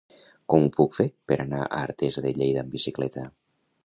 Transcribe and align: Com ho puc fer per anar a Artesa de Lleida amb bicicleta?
Com 0.51 0.63
ho 0.67 0.69
puc 0.77 0.95
fer 0.99 1.05
per 1.31 1.37
anar 1.43 1.59
a 1.65 1.67
Artesa 1.81 2.23
de 2.27 2.31
Lleida 2.39 2.63
amb 2.65 2.73
bicicleta? 2.77 3.27